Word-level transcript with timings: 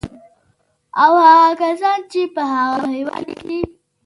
او 1.03 1.13
هغه 1.25 1.49
کسان 1.61 1.99
چې 2.11 2.21
په 2.35 2.41
هغه 2.53 2.85
هېواد 2.95 3.27
کې 3.41 3.57